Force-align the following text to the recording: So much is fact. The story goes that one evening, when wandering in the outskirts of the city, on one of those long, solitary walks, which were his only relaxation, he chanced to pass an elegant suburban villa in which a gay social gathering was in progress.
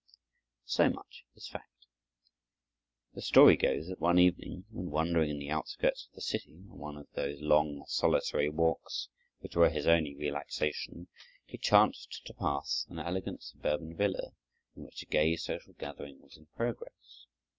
So 0.65 0.89
much 0.89 1.25
is 1.35 1.47
fact. 1.47 1.85
The 3.13 3.21
story 3.21 3.55
goes 3.55 3.87
that 3.87 3.99
one 4.01 4.17
evening, 4.17 4.65
when 4.71 4.89
wandering 4.89 5.29
in 5.29 5.37
the 5.37 5.51
outskirts 5.51 6.07
of 6.07 6.13
the 6.15 6.21
city, 6.21 6.55
on 6.71 6.79
one 6.79 6.97
of 6.97 7.07
those 7.13 7.39
long, 7.39 7.85
solitary 7.85 8.49
walks, 8.49 9.09
which 9.41 9.55
were 9.55 9.69
his 9.69 9.85
only 9.85 10.15
relaxation, 10.15 11.07
he 11.45 11.59
chanced 11.59 12.25
to 12.25 12.33
pass 12.33 12.87
an 12.89 12.97
elegant 12.97 13.43
suburban 13.43 13.95
villa 13.95 14.31
in 14.75 14.85
which 14.85 15.03
a 15.03 15.05
gay 15.05 15.35
social 15.35 15.73
gathering 15.73 16.19
was 16.19 16.35
in 16.35 16.47
progress. 16.57 17.27